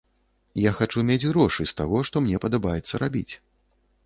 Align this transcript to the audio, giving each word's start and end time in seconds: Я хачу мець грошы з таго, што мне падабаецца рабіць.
Я 0.59 0.71
хачу 0.77 1.03
мець 1.11 1.19
грошы 1.31 1.67
з 1.73 1.77
таго, 1.83 2.01
што 2.09 2.25
мне 2.25 2.41
падабаецца 2.47 2.93
рабіць. 3.05 3.29